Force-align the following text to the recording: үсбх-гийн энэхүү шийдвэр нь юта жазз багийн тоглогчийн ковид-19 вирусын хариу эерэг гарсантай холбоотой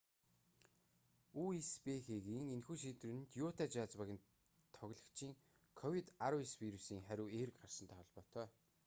үсбх-гийн 1.43 2.45
энэхүү 2.53 2.77
шийдвэр 2.81 3.15
нь 3.19 3.29
юта 3.47 3.65
жазз 3.75 3.93
багийн 3.99 4.21
тоглогчийн 4.77 5.33
ковид-19 5.79 6.39
вирусын 6.61 7.05
хариу 7.07 7.27
эерэг 7.37 7.55
гарсантай 7.59 7.97
холбоотой 7.99 8.47